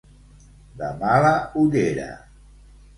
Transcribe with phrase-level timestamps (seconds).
[0.79, 1.35] De mala
[1.67, 2.11] ullera.